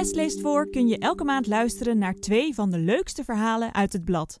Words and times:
West 0.00 0.14
leest 0.14 0.40
voor 0.40 0.70
kun 0.70 0.88
je 0.88 0.98
elke 0.98 1.24
maand 1.24 1.46
luisteren 1.46 1.98
naar 1.98 2.14
twee 2.14 2.54
van 2.54 2.70
de 2.70 2.78
leukste 2.78 3.24
verhalen 3.24 3.74
uit 3.74 3.92
het 3.92 4.04
blad. 4.04 4.40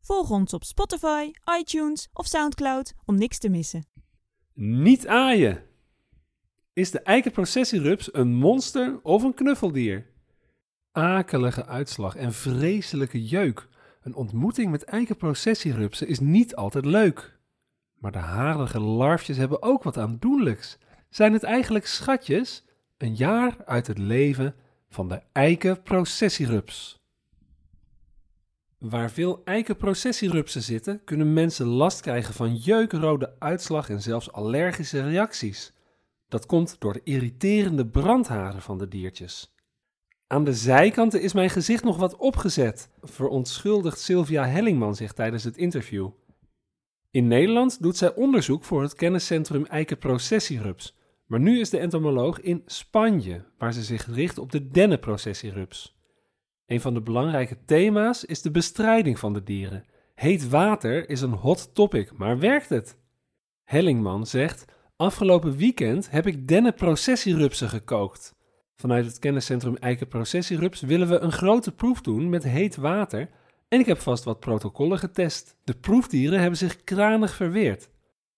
Volg 0.00 0.30
ons 0.30 0.52
op 0.52 0.64
Spotify, 0.64 1.30
iTunes 1.60 2.08
of 2.12 2.26
Soundcloud 2.26 2.92
om 3.04 3.18
niks 3.18 3.38
te 3.38 3.48
missen. 3.48 3.86
Niet 4.54 5.06
aaien. 5.06 5.62
Is 6.72 6.90
de 6.90 7.00
eikenprocessierups 7.00 8.14
een 8.14 8.34
monster 8.34 9.00
of 9.02 9.22
een 9.22 9.34
knuffeldier? 9.34 10.06
Akelige 10.92 11.66
uitslag 11.66 12.16
en 12.16 12.32
vreselijke 12.32 13.24
jeuk. 13.24 13.68
Een 14.00 14.14
ontmoeting 14.14 14.70
met 14.70 14.84
eikenprocessierupsen 14.84 16.08
is 16.08 16.20
niet 16.20 16.56
altijd 16.56 16.84
leuk. 16.84 17.38
Maar 17.94 18.12
de 18.12 18.18
harige 18.18 18.80
larfjes 18.80 19.36
hebben 19.36 19.62
ook 19.62 19.82
wat 19.82 19.98
aandoenlijks. 19.98 20.78
Zijn 21.08 21.32
het 21.32 21.42
eigenlijk 21.42 21.86
schatjes? 21.86 22.64
Een 22.98 23.14
jaar 23.14 23.56
uit 23.64 23.86
het 23.86 23.98
leven 23.98 24.54
van 24.92 25.08
de 25.08 25.20
eikenprocessierups. 25.32 27.00
Waar 28.78 29.10
veel 29.10 29.42
eikenprocessierupsen 29.44 30.62
zitten, 30.62 31.04
kunnen 31.04 31.32
mensen 31.32 31.66
last 31.66 32.00
krijgen 32.00 32.34
van 32.34 32.56
jeukrode 32.56 33.34
uitslag 33.38 33.90
en 33.90 34.02
zelfs 34.02 34.32
allergische 34.32 35.02
reacties. 35.02 35.72
Dat 36.28 36.46
komt 36.46 36.76
door 36.78 36.92
de 36.92 37.00
irriterende 37.04 37.86
brandharen 37.86 38.62
van 38.62 38.78
de 38.78 38.88
diertjes. 38.88 39.54
Aan 40.26 40.44
de 40.44 40.54
zijkanten 40.54 41.22
is 41.22 41.32
mijn 41.32 41.50
gezicht 41.50 41.84
nog 41.84 41.96
wat 41.96 42.16
opgezet, 42.16 42.88
verontschuldigt 43.02 44.00
Sylvia 44.00 44.46
Hellingman 44.46 44.94
zich 44.94 45.12
tijdens 45.12 45.44
het 45.44 45.56
interview. 45.56 46.10
In 47.10 47.26
Nederland 47.26 47.82
doet 47.82 47.96
zij 47.96 48.14
onderzoek 48.14 48.64
voor 48.64 48.82
het 48.82 48.94
kenniscentrum 48.94 49.66
Eikenprocessierups, 49.66 50.94
maar 51.32 51.40
nu 51.40 51.60
is 51.60 51.70
de 51.70 51.78
entomoloog 51.78 52.40
in 52.40 52.62
Spanje, 52.66 53.44
waar 53.58 53.72
ze 53.72 53.82
zich 53.82 54.06
richt 54.14 54.38
op 54.38 54.52
de 54.52 54.68
dennenprocessierups. 54.68 55.96
Een 56.66 56.80
van 56.80 56.94
de 56.94 57.00
belangrijke 57.00 57.56
thema's 57.64 58.24
is 58.24 58.42
de 58.42 58.50
bestrijding 58.50 59.18
van 59.18 59.32
de 59.32 59.42
dieren. 59.42 59.84
Heet 60.14 60.48
water 60.48 61.08
is 61.08 61.20
een 61.20 61.32
hot 61.32 61.74
topic, 61.74 62.12
maar 62.12 62.38
werkt 62.38 62.68
het? 62.68 62.96
Hellingman 63.64 64.26
zegt: 64.26 64.64
Afgelopen 64.96 65.56
weekend 65.56 66.10
heb 66.10 66.26
ik 66.26 66.48
dennenprocessierupsen 66.48 67.68
gekookt. 67.68 68.34
Vanuit 68.76 69.04
het 69.04 69.18
kenniscentrum 69.18 69.76
Eikenprocessierups 69.76 70.80
willen 70.80 71.08
we 71.08 71.18
een 71.18 71.32
grote 71.32 71.72
proef 71.72 72.00
doen 72.00 72.28
met 72.28 72.42
heet 72.42 72.76
water 72.76 73.28
en 73.68 73.80
ik 73.80 73.86
heb 73.86 73.98
vast 73.98 74.24
wat 74.24 74.40
protocollen 74.40 74.98
getest. 74.98 75.56
De 75.64 75.74
proefdieren 75.74 76.40
hebben 76.40 76.58
zich 76.58 76.84
kranig 76.84 77.34
verweerd. 77.34 77.90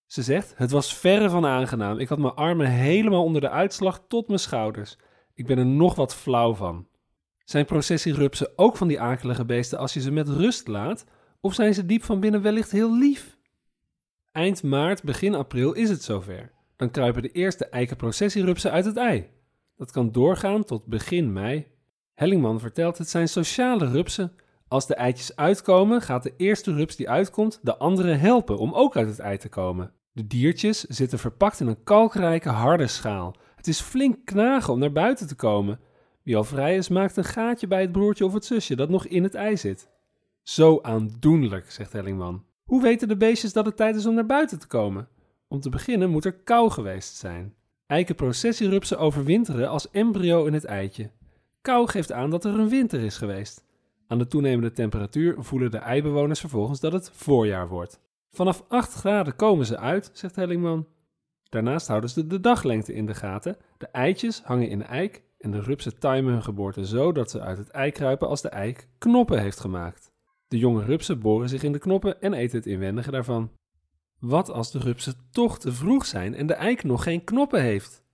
Ze 0.06 0.22
zegt: 0.22 0.52
Het 0.56 0.70
was 0.70 0.94
verre 0.94 1.30
van 1.30 1.46
aangenaam. 1.46 1.98
Ik 1.98 2.08
had 2.08 2.18
mijn 2.18 2.34
armen 2.34 2.66
helemaal 2.66 3.24
onder 3.24 3.40
de 3.40 3.50
uitslag 3.50 4.04
tot 4.08 4.26
mijn 4.26 4.40
schouders. 4.40 4.96
Ik 5.34 5.46
ben 5.46 5.58
er 5.58 5.66
nog 5.66 5.94
wat 5.94 6.14
flauw 6.14 6.54
van. 6.54 6.86
Zijn 7.44 7.64
processierupsen 7.64 8.52
ook 8.56 8.76
van 8.76 8.88
die 8.88 9.00
akelige 9.00 9.44
beesten 9.44 9.78
als 9.78 9.94
je 9.94 10.00
ze 10.00 10.10
met 10.10 10.28
rust 10.28 10.68
laat? 10.68 11.04
Of 11.40 11.54
zijn 11.54 11.74
ze 11.74 11.86
diep 11.86 12.04
van 12.04 12.20
binnen 12.20 12.42
wellicht 12.42 12.70
heel 12.70 12.98
lief? 12.98 13.36
Eind 14.32 14.62
maart, 14.62 15.02
begin 15.02 15.34
april 15.34 15.72
is 15.72 15.88
het 15.88 16.02
zover. 16.02 16.50
Dan 16.76 16.90
kruipen 16.90 17.22
de 17.22 17.32
eerste 17.32 17.66
eikenprocessierupsen 17.66 18.70
uit 18.70 18.84
het 18.84 18.96
ei. 18.96 19.28
Dat 19.76 19.90
kan 19.90 20.12
doorgaan 20.12 20.64
tot 20.64 20.86
begin 20.86 21.32
mei. 21.32 21.66
Hellingman 22.14 22.60
vertelt 22.60 22.98
het 22.98 23.08
zijn 23.08 23.28
sociale 23.28 23.90
rupsen. 23.90 24.32
Als 24.74 24.86
de 24.86 24.94
eitjes 24.94 25.36
uitkomen, 25.36 26.00
gaat 26.00 26.22
de 26.22 26.34
eerste 26.36 26.74
rups 26.74 26.96
die 26.96 27.10
uitkomt 27.10 27.58
de 27.62 27.76
andere 27.76 28.12
helpen 28.12 28.58
om 28.58 28.72
ook 28.72 28.96
uit 28.96 29.08
het 29.08 29.18
ei 29.18 29.36
te 29.36 29.48
komen. 29.48 29.92
De 30.12 30.26
diertjes 30.26 30.80
zitten 30.80 31.18
verpakt 31.18 31.60
in 31.60 31.66
een 31.66 31.82
kalkrijke 31.84 32.48
harde 32.48 32.86
schaal. 32.86 33.36
Het 33.56 33.68
is 33.68 33.80
flink 33.80 34.16
knagen 34.24 34.72
om 34.72 34.78
naar 34.78 34.92
buiten 34.92 35.26
te 35.26 35.34
komen. 35.34 35.80
Wie 36.22 36.36
al 36.36 36.44
vrij 36.44 36.76
is, 36.76 36.88
maakt 36.88 37.16
een 37.16 37.24
gaatje 37.24 37.66
bij 37.66 37.80
het 37.80 37.92
broertje 37.92 38.24
of 38.24 38.32
het 38.32 38.44
zusje 38.44 38.76
dat 38.76 38.88
nog 38.88 39.06
in 39.06 39.22
het 39.22 39.34
ei 39.34 39.56
zit. 39.56 39.88
Zo 40.42 40.78
aandoenlijk, 40.82 41.70
zegt 41.70 41.92
Hellingman. 41.92 42.44
Hoe 42.64 42.82
weten 42.82 43.08
de 43.08 43.16
beestjes 43.16 43.52
dat 43.52 43.66
het 43.66 43.76
tijd 43.76 43.96
is 43.96 44.06
om 44.06 44.14
naar 44.14 44.26
buiten 44.26 44.58
te 44.58 44.66
komen? 44.66 45.08
Om 45.48 45.60
te 45.60 45.68
beginnen 45.68 46.10
moet 46.10 46.24
er 46.24 46.34
kou 46.34 46.70
geweest 46.70 47.16
zijn. 47.16 47.54
Eikenprocessierupsen 47.86 48.98
overwinteren 48.98 49.68
als 49.68 49.90
embryo 49.90 50.44
in 50.44 50.52
het 50.52 50.64
eitje. 50.64 51.10
Kou 51.60 51.88
geeft 51.88 52.12
aan 52.12 52.30
dat 52.30 52.44
er 52.44 52.58
een 52.58 52.68
winter 52.68 53.00
is 53.00 53.16
geweest. 53.16 53.64
Aan 54.06 54.18
de 54.18 54.26
toenemende 54.26 54.72
temperatuur 54.72 55.34
voelen 55.38 55.70
de 55.70 55.78
eibewoners 55.78 56.40
vervolgens 56.40 56.80
dat 56.80 56.92
het 56.92 57.10
voorjaar 57.10 57.68
wordt. 57.68 58.00
Vanaf 58.30 58.64
8 58.68 58.92
graden 58.92 59.36
komen 59.36 59.66
ze 59.66 59.78
uit, 59.78 60.10
zegt 60.12 60.36
Hellingman. 60.36 60.86
Daarnaast 61.48 61.86
houden 61.86 62.10
ze 62.10 62.26
de 62.26 62.40
daglengte 62.40 62.94
in 62.94 63.06
de 63.06 63.14
gaten. 63.14 63.56
De 63.78 63.86
eitjes 63.86 64.42
hangen 64.42 64.68
in 64.68 64.78
de 64.78 64.84
eik 64.84 65.22
en 65.38 65.50
de 65.50 65.60
rupsen 65.60 65.98
timen 65.98 66.32
hun 66.32 66.42
geboorte 66.42 66.86
zo 66.86 67.12
dat 67.12 67.30
ze 67.30 67.40
uit 67.40 67.58
het 67.58 67.68
ei 67.68 67.90
kruipen 67.90 68.28
als 68.28 68.42
de 68.42 68.48
eik 68.48 68.88
knoppen 68.98 69.40
heeft 69.40 69.60
gemaakt. 69.60 70.12
De 70.48 70.58
jonge 70.58 70.84
rupsen 70.84 71.20
boren 71.20 71.48
zich 71.48 71.62
in 71.62 71.72
de 71.72 71.78
knoppen 71.78 72.20
en 72.20 72.32
eten 72.32 72.58
het 72.58 72.66
inwendige 72.66 73.10
daarvan. 73.10 73.50
Wat 74.18 74.50
als 74.50 74.70
de 74.70 74.78
rupsen 74.78 75.14
toch 75.30 75.58
te 75.58 75.72
vroeg 75.72 76.06
zijn 76.06 76.34
en 76.34 76.46
de 76.46 76.54
eik 76.54 76.84
nog 76.84 77.02
geen 77.02 77.24
knoppen 77.24 77.62
heeft? 77.62 78.04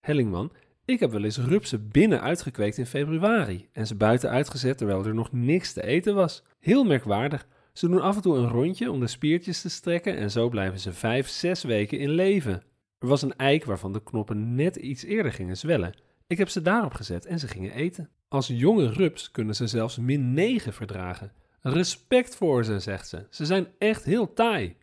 Hellingman, 0.00 0.52
ik 0.86 1.00
heb 1.00 1.10
wel 1.10 1.24
eens 1.24 1.38
rupsen 1.38 1.88
binnen 1.88 2.20
uitgekweekt 2.20 2.78
in 2.78 2.86
februari 2.86 3.68
en 3.72 3.86
ze 3.86 3.94
buiten 3.94 4.30
uitgezet 4.30 4.78
terwijl 4.78 5.04
er 5.04 5.14
nog 5.14 5.32
niks 5.32 5.72
te 5.72 5.82
eten 5.82 6.14
was. 6.14 6.42
Heel 6.60 6.84
merkwaardig. 6.84 7.46
Ze 7.72 7.88
doen 7.88 8.00
af 8.00 8.16
en 8.16 8.22
toe 8.22 8.36
een 8.36 8.48
rondje 8.48 8.90
om 8.90 9.00
de 9.00 9.06
spiertjes 9.06 9.60
te 9.60 9.68
strekken 9.68 10.16
en 10.16 10.30
zo 10.30 10.48
blijven 10.48 10.80
ze 10.80 10.92
vijf, 10.92 11.28
zes 11.28 11.62
weken 11.62 11.98
in 11.98 12.10
leven. 12.10 12.62
Er 12.98 13.08
was 13.08 13.22
een 13.22 13.36
eik 13.36 13.64
waarvan 13.64 13.92
de 13.92 14.02
knoppen 14.02 14.54
net 14.54 14.76
iets 14.76 15.04
eerder 15.04 15.32
gingen 15.32 15.56
zwellen. 15.56 15.94
Ik 16.26 16.38
heb 16.38 16.48
ze 16.48 16.62
daarop 16.62 16.94
gezet 16.94 17.26
en 17.26 17.38
ze 17.38 17.48
gingen 17.48 17.72
eten. 17.72 18.10
Als 18.28 18.46
jonge 18.46 18.92
rups 18.92 19.30
kunnen 19.30 19.54
ze 19.54 19.66
zelfs 19.66 19.98
min 19.98 20.34
9 20.34 20.72
verdragen. 20.72 21.32
Respect 21.60 22.36
voor 22.36 22.64
ze, 22.64 22.80
zegt 22.80 23.08
ze. 23.08 23.26
Ze 23.30 23.46
zijn 23.46 23.66
echt 23.78 24.04
heel 24.04 24.32
taai. 24.32 24.76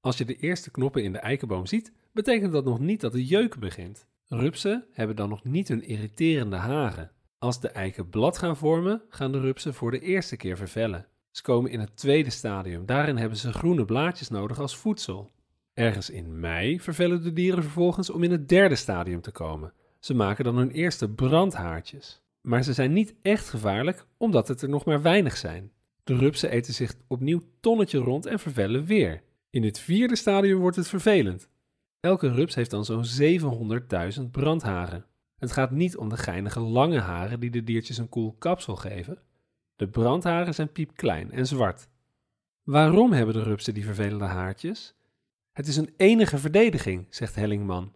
Als 0.00 0.18
je 0.18 0.24
de 0.24 0.36
eerste 0.36 0.70
knoppen 0.70 1.02
in 1.02 1.12
de 1.12 1.18
eikenboom 1.18 1.66
ziet, 1.66 1.92
betekent 2.12 2.52
dat 2.52 2.64
nog 2.64 2.78
niet 2.78 3.00
dat 3.00 3.12
de 3.12 3.24
jeuk 3.24 3.58
begint. 3.58 4.06
Rupsen 4.28 4.84
hebben 4.92 5.16
dan 5.16 5.28
nog 5.28 5.44
niet 5.44 5.68
hun 5.68 5.82
irriterende 5.82 6.56
haren. 6.56 7.10
Als 7.38 7.60
de 7.60 7.68
eiken 7.68 8.08
blad 8.08 8.38
gaan 8.38 8.56
vormen, 8.56 9.02
gaan 9.08 9.32
de 9.32 9.40
rupsen 9.40 9.74
voor 9.74 9.90
de 9.90 10.00
eerste 10.00 10.36
keer 10.36 10.56
vervellen. 10.56 11.06
Ze 11.30 11.42
komen 11.42 11.70
in 11.70 11.80
het 11.80 11.96
tweede 11.96 12.30
stadium. 12.30 12.86
Daarin 12.86 13.16
hebben 13.16 13.38
ze 13.38 13.52
groene 13.52 13.84
blaadjes 13.84 14.28
nodig 14.28 14.58
als 14.60 14.76
voedsel. 14.76 15.30
Ergens 15.74 16.10
in 16.10 16.40
mei 16.40 16.80
vervellen 16.80 17.22
de 17.22 17.32
dieren 17.32 17.62
vervolgens 17.62 18.10
om 18.10 18.22
in 18.22 18.30
het 18.30 18.48
derde 18.48 18.74
stadium 18.74 19.20
te 19.20 19.30
komen. 19.30 19.72
Ze 19.98 20.14
maken 20.14 20.44
dan 20.44 20.56
hun 20.56 20.70
eerste 20.70 21.08
brandhaartjes. 21.08 22.20
Maar 22.40 22.62
ze 22.62 22.72
zijn 22.72 22.92
niet 22.92 23.14
echt 23.22 23.48
gevaarlijk 23.48 24.06
omdat 24.16 24.48
het 24.48 24.62
er 24.62 24.68
nog 24.68 24.84
maar 24.84 25.02
weinig 25.02 25.36
zijn. 25.36 25.72
De 26.04 26.16
rupsen 26.16 26.50
eten 26.50 26.74
zich 26.74 26.94
opnieuw 27.06 27.42
tonnetje 27.60 27.98
rond 27.98 28.26
en 28.26 28.38
vervellen 28.38 28.84
weer. 28.84 29.22
In 29.50 29.64
het 29.64 29.78
vierde 29.78 30.16
stadium 30.16 30.58
wordt 30.58 30.76
het 30.76 30.88
vervelend. 30.88 31.48
Elke 32.00 32.28
rups 32.32 32.54
heeft 32.54 32.70
dan 32.70 32.84
zo'n 32.84 33.04
700.000 34.18 34.30
brandharen. 34.30 35.04
Het 35.38 35.52
gaat 35.52 35.70
niet 35.70 35.96
om 35.96 36.08
de 36.08 36.16
geinige 36.16 36.60
lange 36.60 37.00
haren 37.00 37.40
die 37.40 37.50
de 37.50 37.64
diertjes 37.64 37.98
een 37.98 38.08
koel 38.08 38.32
kapsel 38.38 38.76
geven. 38.76 39.18
De 39.76 39.88
brandharen 39.88 40.54
zijn 40.54 40.72
piepklein 40.72 41.32
en 41.32 41.46
zwart. 41.46 41.88
Waarom 42.62 43.12
hebben 43.12 43.34
de 43.34 43.42
rupsen 43.42 43.74
die 43.74 43.84
vervelende 43.84 44.24
haartjes? 44.24 44.94
Het 45.52 45.66
is 45.66 45.76
een 45.76 45.94
enige 45.96 46.38
verdediging, 46.38 47.06
zegt 47.10 47.34
Hellingman. 47.34 47.94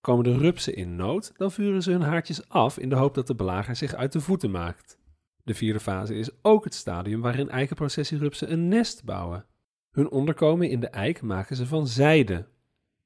Komen 0.00 0.24
de 0.24 0.36
rupsen 0.36 0.74
in 0.74 0.96
nood, 0.96 1.32
dan 1.36 1.52
vuren 1.52 1.82
ze 1.82 1.90
hun 1.90 2.02
haartjes 2.02 2.48
af 2.48 2.78
in 2.78 2.88
de 2.88 2.94
hoop 2.94 3.14
dat 3.14 3.26
de 3.26 3.34
belager 3.34 3.76
zich 3.76 3.94
uit 3.94 4.12
de 4.12 4.20
voeten 4.20 4.50
maakt. 4.50 4.98
De 5.44 5.54
vierde 5.54 5.80
fase 5.80 6.14
is 6.14 6.30
ook 6.42 6.64
het 6.64 6.74
stadium 6.74 7.20
waarin 7.20 7.48
eikenprocessierupsen 7.48 8.52
een 8.52 8.68
nest 8.68 9.04
bouwen. 9.04 9.44
Hun 9.90 10.10
onderkomen 10.10 10.70
in 10.70 10.80
de 10.80 10.88
eik 10.88 11.22
maken 11.22 11.56
ze 11.56 11.66
van 11.66 11.86
zijde. 11.86 12.48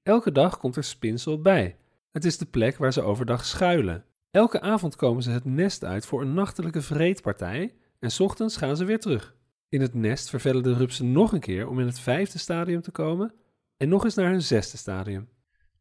Elke 0.05 0.33
dag 0.33 0.59
komt 0.59 0.77
er 0.77 0.85
spinsel 0.85 1.41
bij. 1.41 1.77
Het 2.11 2.25
is 2.25 2.39
de 2.39 2.47
plek 2.47 2.77
waar 2.77 2.93
ze 2.93 3.03
overdag 3.03 3.45
schuilen. 3.45 4.05
Elke 4.31 4.61
avond 4.61 4.97
komen 4.97 5.23
ze 5.23 5.31
het 5.31 5.45
nest 5.45 5.85
uit 5.85 6.07
voor 6.07 6.21
een 6.21 6.35
nachtelijke 6.35 6.83
vreedpartij 6.83 7.75
en 7.99 8.11
ochtends 8.19 8.57
gaan 8.57 8.77
ze 8.77 8.85
weer 8.85 9.01
terug. 9.01 9.37
In 9.69 9.81
het 9.81 9.95
nest 9.95 10.31
vervellen 10.31 10.63
de 10.63 10.75
rupsen 10.75 11.13
nog 11.13 11.33
een 11.33 11.41
keer 11.41 11.69
om 11.69 11.81
in 11.81 11.87
het 11.87 11.99
vijfde 11.99 12.39
stadium 12.39 12.81
te 12.81 12.91
komen 12.91 13.35
en 13.77 13.89
nog 13.89 14.05
eens 14.05 14.15
naar 14.15 14.31
hun 14.31 14.43
zesde 14.43 14.77
stadium. 14.77 15.29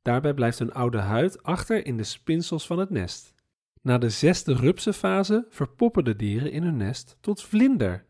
Daarbij 0.02 0.34
blijft 0.34 0.60
hun 0.60 0.74
oude 0.74 1.00
huid 1.00 1.44
achter 1.44 1.86
in 1.86 1.98
de 1.98 2.04
spinsels 2.04 2.66
van 2.66 2.80
het 2.80 2.90
nest. 2.90 3.34
Na 3.82 3.98
de 3.98 4.10
zesde 4.10 4.54
rupsenfase 4.54 5.46
verpoppen 5.50 6.04
de 6.04 6.16
dieren 6.16 6.52
in 6.52 6.64
hun 6.64 6.78
nest 6.78 7.18
tot 7.20 7.44
vlinder. 7.44 8.06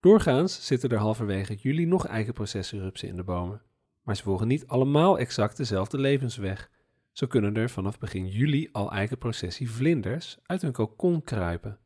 Doorgaans 0.00 0.66
zitten 0.66 0.90
er 0.90 0.98
halverwege 0.98 1.54
juli 1.54 1.86
nog 1.86 2.06
eikenprocessierupsen 2.06 3.08
in 3.08 3.16
de 3.16 3.24
bomen. 3.24 3.62
Maar 4.02 4.16
ze 4.16 4.22
volgen 4.22 4.48
niet 4.48 4.66
allemaal 4.66 5.18
exact 5.18 5.56
dezelfde 5.56 5.98
levensweg. 5.98 6.70
Zo 7.12 7.26
kunnen 7.26 7.56
er 7.56 7.70
vanaf 7.70 7.98
begin 7.98 8.28
juli 8.28 8.68
al 8.72 8.92
eikenprocessievlinders 8.92 10.38
uit 10.42 10.62
hun 10.62 10.72
kokon 10.72 11.22
kruipen. 11.22 11.78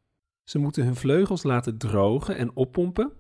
Ze 0.44 0.58
moeten 0.58 0.84
hun 0.84 0.96
vleugels 0.96 1.42
laten 1.42 1.78
drogen 1.78 2.36
en 2.36 2.56
oppompen 2.56 3.12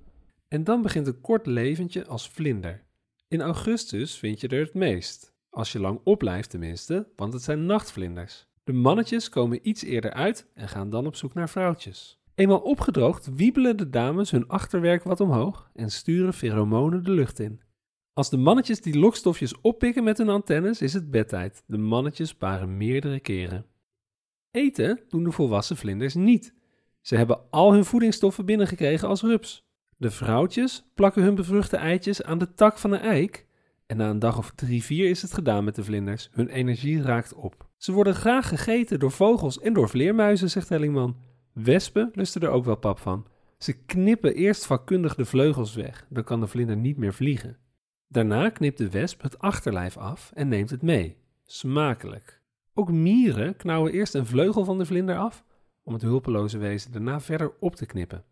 en 0.48 0.64
dan 0.64 0.82
begint 0.82 1.06
een 1.06 1.20
kort 1.20 1.46
leventje 1.46 2.06
als 2.06 2.28
vlinder. 2.28 2.84
In 3.28 3.40
augustus 3.40 4.18
vind 4.18 4.40
je 4.40 4.48
er 4.48 4.64
het 4.64 4.74
meest. 4.74 5.34
Als 5.50 5.72
je 5.72 5.80
lang 5.80 6.00
opblijft 6.04 6.50
tenminste, 6.50 7.08
want 7.16 7.32
het 7.32 7.42
zijn 7.42 7.66
nachtvlinders. 7.66 8.46
De 8.64 8.72
mannetjes 8.72 9.28
komen 9.28 9.68
iets 9.68 9.82
eerder 9.82 10.12
uit 10.12 10.46
en 10.54 10.68
gaan 10.68 10.90
dan 10.90 11.06
op 11.06 11.16
zoek 11.16 11.34
naar 11.34 11.48
vrouwtjes. 11.48 12.20
Eenmaal 12.34 12.58
opgedroogd 12.58 13.34
wiebelen 13.34 13.76
de 13.76 13.90
dames 13.90 14.30
hun 14.30 14.48
achterwerk 14.48 15.02
wat 15.02 15.20
omhoog 15.20 15.70
en 15.74 15.90
sturen 15.90 16.34
pheromonen 16.34 17.04
de 17.04 17.10
lucht 17.10 17.38
in. 17.38 17.60
Als 18.16 18.30
de 18.30 18.36
mannetjes 18.36 18.80
die 18.80 18.98
lokstofjes 18.98 19.60
oppikken 19.60 20.04
met 20.04 20.18
hun 20.18 20.28
antennes, 20.28 20.80
is 20.80 20.92
het 20.92 21.10
bedtijd. 21.10 21.62
De 21.66 21.78
mannetjes 21.78 22.34
paren 22.34 22.76
meerdere 22.76 23.20
keren. 23.20 23.66
Eten 24.50 25.00
doen 25.08 25.24
de 25.24 25.32
volwassen 25.32 25.76
vlinders 25.76 26.14
niet. 26.14 26.54
Ze 27.00 27.16
hebben 27.16 27.40
al 27.50 27.72
hun 27.72 27.84
voedingsstoffen 27.84 28.46
binnengekregen 28.46 29.08
als 29.08 29.22
rups. 29.22 29.66
De 29.96 30.10
vrouwtjes 30.10 30.90
plakken 30.94 31.22
hun 31.22 31.34
bevruchte 31.34 31.76
eitjes 31.76 32.22
aan 32.22 32.38
de 32.38 32.54
tak 32.54 32.78
van 32.78 32.92
een 32.92 33.00
eik. 33.00 33.46
En 33.86 33.96
na 33.96 34.10
een 34.10 34.18
dag 34.18 34.38
of 34.38 34.52
drie, 34.54 34.84
vier 34.84 35.10
is 35.10 35.22
het 35.22 35.32
gedaan 35.32 35.64
met 35.64 35.74
de 35.74 35.84
vlinders. 35.84 36.28
Hun 36.32 36.48
energie 36.48 37.02
raakt 37.02 37.34
op. 37.34 37.68
Ze 37.76 37.92
worden 37.92 38.14
graag 38.14 38.48
gegeten 38.48 38.98
door 38.98 39.12
vogels 39.12 39.60
en 39.60 39.72
door 39.72 39.88
vleermuizen, 39.88 40.50
zegt 40.50 40.68
Hellingman. 40.68 41.16
Wespen 41.52 42.10
lusten 42.14 42.42
er 42.42 42.48
ook 42.48 42.64
wel 42.64 42.76
pap 42.76 42.98
van. 42.98 43.26
Ze 43.58 43.72
knippen 43.72 44.34
eerst 44.34 44.66
vakkundig 44.66 45.14
de 45.14 45.24
vleugels 45.24 45.74
weg, 45.74 46.06
dan 46.08 46.24
kan 46.24 46.40
de 46.40 46.46
vlinder 46.46 46.76
niet 46.76 46.96
meer 46.96 47.14
vliegen. 47.14 47.64
Daarna 48.08 48.50
knipt 48.50 48.78
de 48.78 48.90
wesp 48.90 49.22
het 49.22 49.38
achterlijf 49.38 49.96
af 49.96 50.30
en 50.34 50.48
neemt 50.48 50.70
het 50.70 50.82
mee. 50.82 51.16
Smakelijk. 51.44 52.40
Ook 52.74 52.90
mieren 52.90 53.56
knauwen 53.56 53.92
eerst 53.92 54.14
een 54.14 54.26
vleugel 54.26 54.64
van 54.64 54.78
de 54.78 54.86
vlinder 54.86 55.16
af, 55.16 55.44
om 55.82 55.92
het 55.92 56.02
hulpeloze 56.02 56.58
wezen 56.58 56.92
daarna 56.92 57.20
verder 57.20 57.52
op 57.60 57.76
te 57.76 57.86
knippen. 57.86 58.24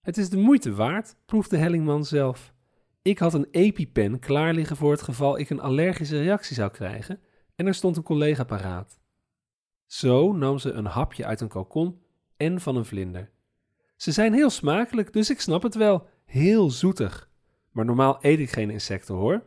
Het 0.00 0.16
is 0.16 0.28
de 0.28 0.36
moeite 0.36 0.74
waard, 0.74 1.16
proefde 1.26 1.56
Hellingman 1.56 2.04
zelf. 2.04 2.54
Ik 3.02 3.18
had 3.18 3.34
een 3.34 3.48
EpiPen 3.50 4.18
klaar 4.18 4.54
liggen 4.54 4.76
voor 4.76 4.90
het 4.90 5.02
geval 5.02 5.38
ik 5.38 5.50
een 5.50 5.60
allergische 5.60 6.18
reactie 6.18 6.54
zou 6.54 6.70
krijgen 6.70 7.20
en 7.54 7.66
er 7.66 7.74
stond 7.74 7.96
een 7.96 8.02
collega 8.02 8.44
paraat. 8.44 9.00
Zo 9.86 10.32
nam 10.32 10.58
ze 10.58 10.72
een 10.72 10.86
hapje 10.86 11.24
uit 11.24 11.40
een 11.40 11.48
kokon 11.48 12.02
en 12.36 12.60
van 12.60 12.76
een 12.76 12.84
vlinder. 12.84 13.30
Ze 13.96 14.12
zijn 14.12 14.32
heel 14.32 14.50
smakelijk, 14.50 15.12
dus 15.12 15.30
ik 15.30 15.40
snap 15.40 15.62
het 15.62 15.74
wel. 15.74 16.08
Heel 16.24 16.70
zoetig. 16.70 17.30
Maar 17.74 17.84
normaal 17.84 18.18
eet 18.20 18.38
ik 18.38 18.50
geen 18.50 18.70
insecten 18.70 19.14
hoor. 19.14 19.42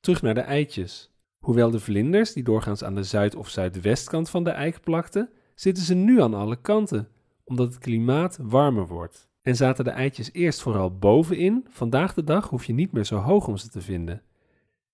Terug 0.00 0.22
naar 0.22 0.34
de 0.34 0.40
eitjes. 0.40 1.12
Hoewel 1.38 1.70
de 1.70 1.80
vlinders, 1.80 2.32
die 2.32 2.42
doorgaans 2.42 2.84
aan 2.84 2.94
de 2.94 3.02
zuid- 3.02 3.34
of 3.34 3.48
zuidwestkant 3.48 4.30
van 4.30 4.44
de 4.44 4.50
eik 4.50 4.80
plakten, 4.80 5.30
zitten 5.54 5.84
ze 5.84 5.94
nu 5.94 6.22
aan 6.22 6.34
alle 6.34 6.60
kanten, 6.60 7.08
omdat 7.44 7.66
het 7.66 7.78
klimaat 7.78 8.38
warmer 8.42 8.86
wordt. 8.86 9.28
En 9.42 9.56
zaten 9.56 9.84
de 9.84 9.90
eitjes 9.90 10.32
eerst 10.32 10.62
vooral 10.62 10.98
bovenin, 10.98 11.66
vandaag 11.68 12.14
de 12.14 12.24
dag 12.24 12.48
hoef 12.48 12.64
je 12.64 12.72
niet 12.72 12.92
meer 12.92 13.04
zo 13.04 13.16
hoog 13.16 13.48
om 13.48 13.56
ze 13.56 13.68
te 13.68 13.80
vinden. 13.80 14.22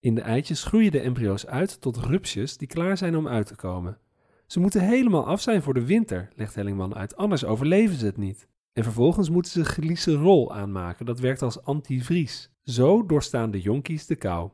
In 0.01 0.15
de 0.15 0.21
eitjes 0.21 0.65
groeien 0.65 0.93
de 0.93 1.01
embryo's 1.01 1.47
uit 1.47 1.81
tot 1.81 1.97
rupsjes 1.97 2.57
die 2.57 2.69
klaar 2.69 2.97
zijn 2.97 3.17
om 3.17 3.29
uit 3.29 3.47
te 3.47 3.57
komen. 3.57 3.99
Ze 4.47 4.61
moeten 4.61 4.81
helemaal 4.81 5.27
af 5.27 5.41
zijn 5.41 5.63
voor 5.63 5.75
de 5.75 5.87
winter, 5.87 6.29
legt 6.35 6.55
Hellingman 6.55 6.95
uit, 6.95 7.17
anders 7.17 7.45
overleven 7.45 7.97
ze 7.97 8.07
het 8.07 8.17
niet. 8.17 8.49
En 8.73 8.83
vervolgens 8.83 9.31
moeten 9.31 9.53
ze 9.53 9.65
glycerol 9.65 10.55
aanmaken, 10.55 11.07
dat 11.07 11.21
werkt 11.21 11.43
als 11.43 11.63
antivries. 11.63 12.51
Zo 12.63 13.07
doorstaan 13.07 13.51
de 13.51 13.61
jonkies 13.61 14.07
de 14.07 14.17
kou. 14.17 14.51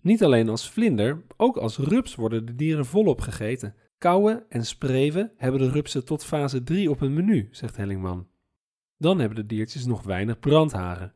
Niet 0.00 0.24
alleen 0.24 0.48
als 0.48 0.70
vlinder, 0.70 1.22
ook 1.36 1.56
als 1.56 1.78
rups 1.78 2.14
worden 2.14 2.46
de 2.46 2.54
dieren 2.54 2.86
volop 2.86 3.20
gegeten. 3.20 3.74
Kauwen 3.98 4.44
en 4.48 4.66
spreven 4.66 5.32
hebben 5.36 5.60
de 5.60 5.70
rupsen 5.70 6.04
tot 6.04 6.24
fase 6.24 6.62
3 6.62 6.90
op 6.90 7.00
hun 7.00 7.14
menu, 7.14 7.48
zegt 7.50 7.76
Hellingman. 7.76 8.28
Dan 8.96 9.18
hebben 9.18 9.36
de 9.36 9.46
diertjes 9.46 9.86
nog 9.86 10.02
weinig 10.02 10.38
brandharen. 10.38 11.14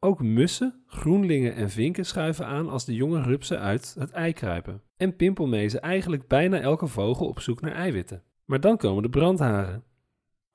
Ook 0.00 0.22
mussen, 0.22 0.82
groenlingen 0.86 1.54
en 1.54 1.70
vinken 1.70 2.06
schuiven 2.06 2.46
aan 2.46 2.68
als 2.68 2.84
de 2.84 2.94
jonge 2.94 3.22
rupsen 3.22 3.60
uit 3.60 3.94
het 3.98 4.10
ei 4.10 4.32
kruipen. 4.32 4.82
En 4.96 5.16
pimpelmezen 5.16 5.80
eigenlijk 5.80 6.26
bijna 6.26 6.60
elke 6.60 6.86
vogel 6.86 7.26
op 7.26 7.40
zoek 7.40 7.60
naar 7.60 7.72
eiwitten. 7.72 8.22
Maar 8.44 8.60
dan 8.60 8.76
komen 8.76 9.02
de 9.02 9.08
brandharen. 9.08 9.84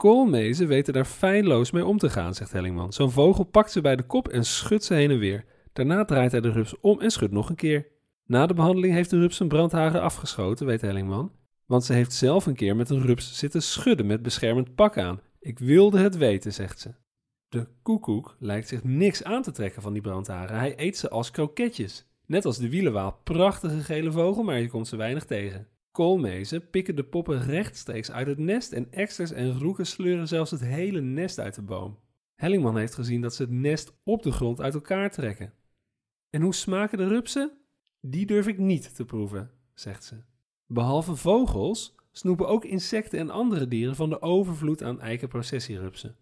Koolmezen 0.01 0.68
weten 0.68 0.94
daar 0.94 1.06
feilloos 1.06 1.71
mee 1.71 1.86
om 1.86 1.98
te 1.98 2.09
gaan, 2.09 2.33
zegt 2.33 2.51
Hellingman. 2.51 2.94
Zo'n 2.94 3.12
vogel 3.12 3.44
pakt 3.44 3.71
ze 3.71 3.81
bij 3.81 3.95
de 3.95 4.03
kop 4.03 4.27
en 4.27 4.45
schudt 4.45 4.83
ze 4.83 4.94
heen 4.94 5.12
en 5.12 5.19
weer. 5.19 5.45
Daarna 5.74 6.06
draait 6.06 6.31
hij 6.31 6.42
de 6.42 6.51
rups 6.51 6.80
om 6.80 7.00
en 7.00 7.12
schudt 7.12 7.31
nog 7.31 7.50
een 7.50 7.56
keer. 7.56 7.88
Na 8.25 8.45
de 8.45 8.53
behandeling 8.53 8.94
heeft 8.94 9.09
de 9.09 9.19
rups 9.19 9.39
een 9.39 9.48
brandharen 9.48 10.01
afgeschoten, 10.01 10.65
weet 10.65 10.81
Hellingman. 10.81 11.31
Want 11.65 11.86
ze 11.86 11.94
heeft 11.94 12.13
zelf 12.13 12.45
een 12.45 12.56
keer 12.56 12.75
met 12.75 12.89
een 12.89 13.01
rups 13.01 13.38
zitten 13.38 13.62
schudden 13.62 14.06
met 14.06 14.21
beschermend 14.21 14.75
pak 14.75 14.98
aan. 14.98 15.21
Ik 15.39 15.59
wilde 15.59 16.00
het 16.00 16.18
weten, 16.18 16.54
zegt 16.54 16.80
ze. 16.80 16.94
De 17.50 17.68
koekoek 17.81 18.36
lijkt 18.39 18.68
zich 18.68 18.83
niks 18.83 19.24
aan 19.24 19.42
te 19.42 19.51
trekken 19.51 19.81
van 19.81 19.94
die 19.94 20.01
brandharen. 20.01 20.57
Hij 20.57 20.74
eet 20.75 20.97
ze 20.97 21.09
als 21.09 21.31
kroketjes. 21.31 22.06
Net 22.25 22.45
als 22.45 22.57
de 22.57 22.69
wielenwaal. 22.69 23.19
Prachtige 23.24 23.80
gele 23.80 24.12
vogel, 24.12 24.44
maar 24.44 24.59
je 24.59 24.69
komt 24.69 24.88
ze 24.88 24.95
weinig 24.95 25.25
tegen. 25.25 25.68
Koolmezen 25.91 26.69
pikken 26.69 26.95
de 26.95 27.03
poppen 27.03 27.41
rechtstreeks 27.41 28.11
uit 28.11 28.27
het 28.27 28.38
nest 28.38 28.71
en 28.71 28.91
eksters 28.91 29.31
en 29.31 29.59
roeken 29.59 29.85
sleuren 29.85 30.27
zelfs 30.27 30.51
het 30.51 30.61
hele 30.61 31.01
nest 31.01 31.39
uit 31.39 31.55
de 31.55 31.61
boom. 31.61 31.99
Hellingman 32.35 32.77
heeft 32.77 32.93
gezien 32.93 33.21
dat 33.21 33.35
ze 33.35 33.41
het 33.41 33.51
nest 33.51 33.93
op 34.03 34.23
de 34.23 34.31
grond 34.31 34.61
uit 34.61 34.73
elkaar 34.73 35.11
trekken. 35.11 35.53
En 36.29 36.41
hoe 36.41 36.53
smaken 36.53 36.97
de 36.97 37.07
rupsen? 37.07 37.51
Die 37.99 38.25
durf 38.25 38.47
ik 38.47 38.57
niet 38.57 38.95
te 38.95 39.05
proeven, 39.05 39.51
zegt 39.73 40.03
ze. 40.03 40.15
Behalve 40.65 41.15
vogels 41.15 41.95
snoepen 42.11 42.47
ook 42.47 42.65
insecten 42.65 43.19
en 43.19 43.29
andere 43.29 43.67
dieren 43.67 43.95
van 43.95 44.09
de 44.09 44.21
overvloed 44.21 44.83
aan 44.83 45.01
eikenprocessierupsen. 45.01 46.15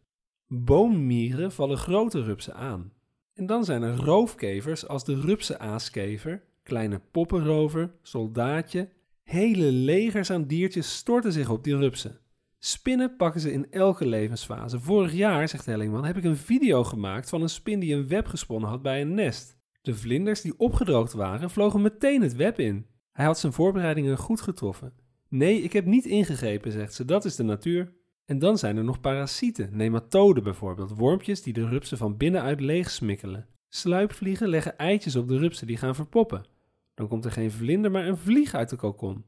Boommieren 0.47 1.51
vallen 1.51 1.77
grote 1.77 2.23
rupsen 2.23 2.55
aan. 2.55 2.93
En 3.33 3.45
dan 3.45 3.65
zijn 3.65 3.81
er 3.81 3.95
roofkevers 3.95 4.87
als 4.87 5.05
de 5.05 5.19
rupsenaaskever, 5.19 6.43
kleine 6.63 7.01
poppenrover, 7.11 7.91
soldaatje. 8.01 8.89
Hele 9.29 9.71
legers 9.71 10.31
aan 10.31 10.45
diertjes 10.45 10.95
storten 10.95 11.31
zich 11.31 11.49
op 11.49 11.63
die 11.63 11.77
rupsen. 11.77 12.19
Spinnen 12.59 13.15
pakken 13.15 13.41
ze 13.41 13.51
in 13.51 13.71
elke 13.71 14.05
levensfase. 14.07 14.79
Vorig 14.79 15.13
jaar, 15.13 15.49
zegt 15.49 15.65
Hellingman, 15.65 16.05
heb 16.05 16.17
ik 16.17 16.23
een 16.23 16.37
video 16.37 16.83
gemaakt 16.83 17.29
van 17.29 17.41
een 17.41 17.49
spin 17.49 17.79
die 17.79 17.95
een 17.95 18.07
web 18.07 18.25
gesponnen 18.27 18.69
had 18.69 18.81
bij 18.81 19.01
een 19.01 19.13
nest. 19.13 19.57
De 19.81 19.95
vlinders 19.95 20.41
die 20.41 20.59
opgedroogd 20.59 21.13
waren, 21.13 21.49
vlogen 21.49 21.81
meteen 21.81 22.21
het 22.21 22.35
web 22.35 22.59
in. 22.59 22.85
Hij 23.11 23.25
had 23.25 23.39
zijn 23.39 23.53
voorbereidingen 23.53 24.17
goed 24.17 24.41
getroffen. 24.41 24.93
Nee, 25.27 25.61
ik 25.61 25.73
heb 25.73 25.85
niet 25.85 26.05
ingegrepen, 26.05 26.71
zegt 26.71 26.93
ze, 26.93 27.05
dat 27.05 27.25
is 27.25 27.35
de 27.35 27.43
natuur. 27.43 27.93
En 28.25 28.39
dan 28.39 28.57
zijn 28.57 28.77
er 28.77 28.83
nog 28.83 29.01
parasieten, 29.01 29.69
nematoden 29.71 30.43
bijvoorbeeld, 30.43 30.97
wormpjes 30.97 31.41
die 31.41 31.53
de 31.53 31.67
rupsen 31.67 31.97
van 31.97 32.17
binnenuit 32.17 32.59
leeg 32.59 32.89
smikkelen. 32.89 33.47
Sluipvliegen 33.67 34.49
leggen 34.49 34.77
eitjes 34.77 35.15
op 35.15 35.27
de 35.27 35.37
rupsen 35.37 35.67
die 35.67 35.77
gaan 35.77 35.95
verpoppen. 35.95 36.57
Dan 36.99 37.07
komt 37.07 37.25
er 37.25 37.31
geen 37.31 37.51
vlinder, 37.51 37.91
maar 37.91 38.07
een 38.07 38.17
vlieg 38.17 38.53
uit 38.53 38.69
de 38.69 38.75
kokon. 38.75 39.25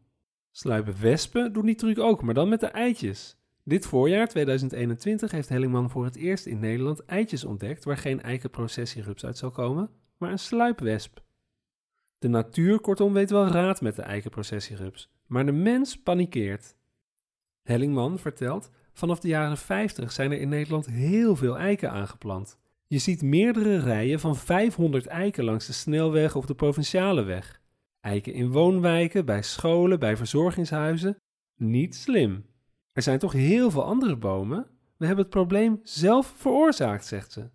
Sluipwespen 0.52 1.54
doen 1.54 1.66
die 1.66 1.76
truc 1.76 2.00
ook, 2.00 2.22
maar 2.22 2.34
dan 2.34 2.50
met 2.50 2.60
de 2.60 2.68
eitjes. 2.68 3.38
Dit 3.64 3.86
voorjaar, 3.86 4.28
2021, 4.28 5.32
heeft 5.32 5.50
Hellingman 5.50 5.90
voor 5.90 6.06
het 6.06 6.16
eerst 6.16 6.46
in 6.46 6.60
Nederland 6.60 7.06
eitjes 7.06 7.44
ontdekt 7.44 7.84
waar 7.84 7.98
geen 7.98 8.22
eikenprocessierups 8.22 9.26
uit 9.26 9.38
zal 9.38 9.52
komen, 9.52 9.90
maar 10.18 10.32
een 10.32 10.40
sluipwesp. 10.40 11.24
De 12.20 12.28
natuur, 12.28 12.80
kortom, 12.80 13.14
weet 13.14 13.30
wel 13.30 13.48
raad 13.48 13.82
met 13.82 13.96
de 13.96 14.02
eikenprocessierups, 14.02 15.12
maar 15.28 15.46
de 15.46 15.52
mens 15.52 16.02
panikeert. 16.02 16.76
Hellingman 17.64 18.20
vertelt 18.20 18.72
Vanaf 18.94 19.20
de 19.20 19.28
jaren 19.28 19.58
50 19.58 20.12
zijn 20.12 20.32
er 20.32 20.40
in 20.40 20.50
Nederland 20.50 20.86
heel 20.86 21.36
veel 21.36 21.58
eiken 21.58 21.92
aangeplant. 21.92 22.58
Je 22.88 22.98
ziet 22.98 23.22
meerdere 23.22 23.80
rijen 23.80 24.20
van 24.20 24.36
500 24.36 25.08
eiken 25.08 25.44
langs 25.44 25.66
de 25.66 25.74
snelweg 25.74 26.36
of 26.36 26.46
de 26.46 26.56
provinciale 26.56 27.24
weg. 27.24 27.61
Eiken 28.02 28.34
in 28.34 28.52
woonwijken, 28.52 29.26
bij 29.26 29.42
scholen, 29.42 30.00
bij 30.00 30.18
verzorgingshuizen. 30.18 31.18
Niet 31.56 31.96
slim. 31.96 32.46
Er 32.92 33.02
zijn 33.02 33.20
toch 33.20 33.32
heel 33.32 33.72
veel 33.72 33.84
andere 33.84 34.16
bomen? 34.16 34.68
We 34.98 35.06
hebben 35.06 35.26
het 35.26 35.34
probleem 35.34 35.80
zelf 35.84 36.34
veroorzaakt, 36.38 37.06
zegt 37.06 37.32
ze. 37.32 37.50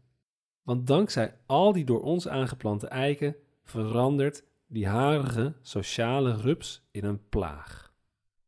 Want 0.62 0.86
dankzij 0.86 1.36
al 1.46 1.72
die 1.72 1.84
door 1.84 2.02
ons 2.02 2.28
aangeplante 2.28 2.86
eiken 2.86 3.36
verandert 3.64 4.44
die 4.66 4.86
harige 4.86 5.54
sociale 5.62 6.36
rups 6.36 6.86
in 6.90 7.04
een 7.04 7.28
plaag. 7.28 7.85